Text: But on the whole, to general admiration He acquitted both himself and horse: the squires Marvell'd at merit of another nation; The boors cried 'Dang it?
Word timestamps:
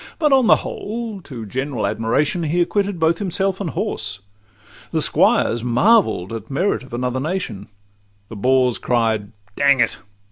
But 0.17 0.33
on 0.33 0.47
the 0.47 0.55
whole, 0.65 1.21
to 1.25 1.45
general 1.45 1.85
admiration 1.85 2.41
He 2.41 2.59
acquitted 2.59 2.99
both 2.99 3.19
himself 3.19 3.61
and 3.61 3.69
horse: 3.69 4.19
the 4.89 4.99
squires 4.99 5.63
Marvell'd 5.63 6.33
at 6.33 6.49
merit 6.49 6.81
of 6.81 6.95
another 6.95 7.19
nation; 7.19 7.67
The 8.27 8.35
boors 8.35 8.79
cried 8.79 9.31
'Dang 9.55 9.79
it? 9.79 9.99